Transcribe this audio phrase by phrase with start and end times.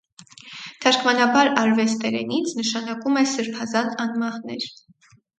[0.83, 4.65] Թարգմանաբար ավեստերենից նշանակում է «սրբազան անմահներ»։